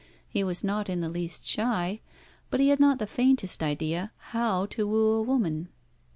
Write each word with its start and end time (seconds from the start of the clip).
He 0.27 0.43
was 0.43 0.63
not 0.63 0.89
in 0.89 1.01
the 1.01 1.09
least 1.09 1.45
shy, 1.45 2.01
but 2.49 2.59
he 2.59 2.69
had 2.69 2.79
not 2.79 2.97
the 2.97 3.05
faintest 3.05 3.61
idea 3.61 4.11
how 4.33 4.65
to 4.71 4.87
woo 4.87 5.13
a 5.13 5.21
woman. 5.21 5.69